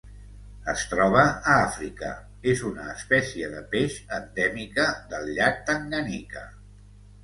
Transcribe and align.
Es 0.71 0.85
troba 0.93 1.21
a 1.25 1.57
Àfrica: 1.65 2.09
és 2.55 2.65
una 2.71 2.87
espècie 2.95 3.53
de 3.55 3.63
peix 3.77 4.01
endèmica 4.21 4.91
del 5.15 5.33
llac 5.39 5.67
Tanganyika. 5.73 6.49